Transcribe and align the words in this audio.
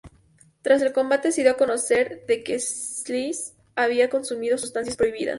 Tras 0.63 0.81
el 0.81 0.93
combate, 0.93 1.31
se 1.31 1.43
dio 1.43 1.51
a 1.51 1.57
conocer 1.57 2.25
de 2.25 2.43
que 2.43 2.57
Slice 2.59 3.53
había 3.75 4.09
consumido 4.09 4.57
sustancias 4.57 4.97
prohibidas. 4.97 5.29